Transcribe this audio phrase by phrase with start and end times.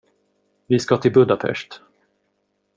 [0.69, 1.81] Vi ska till Budapest.